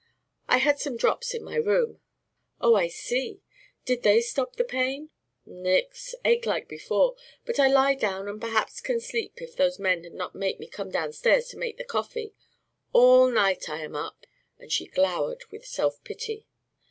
I 0.47 0.57
had 0.57 0.79
some 0.79 0.97
drops 0.97 1.35
in 1.35 1.43
my 1.43 1.57
room." 1.57 2.01
"Oh, 2.59 2.73
I 2.73 2.87
see. 2.87 3.43
Did 3.85 4.01
they 4.01 4.19
stop 4.19 4.55
the 4.55 4.63
pain?" 4.63 5.11
"Nix. 5.45 6.15
Ache 6.25 6.43
like 6.47 6.67
before, 6.67 7.15
but 7.45 7.59
I 7.59 7.67
lie 7.67 7.93
down 7.93 8.27
and 8.27 8.41
perhaps 8.41 8.81
can 8.81 8.99
sleep 8.99 9.39
if 9.43 9.55
those 9.55 9.77
men 9.77 10.03
have 10.03 10.13
not 10.13 10.33
make 10.33 10.59
me 10.59 10.65
come 10.65 10.89
downstairs 10.89 11.49
to 11.49 11.57
make 11.59 11.77
the 11.77 11.83
coffee. 11.83 12.33
All 12.93 13.29
night 13.29 13.69
I 13.69 13.81
am 13.83 13.95
up." 13.95 14.25
And 14.57 14.71
she 14.71 14.87
glowered 14.87 15.45
with 15.51 15.67
self 15.67 16.03
pity. 16.03 16.47